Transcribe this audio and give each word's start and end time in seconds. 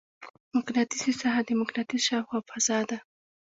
مقناطیسي 0.57 1.11
ساحه 1.21 1.41
د 1.45 1.49
مقناطیس 1.61 2.01
شاوخوا 2.09 2.39
فضا 2.49 2.79
ده. 2.89 2.97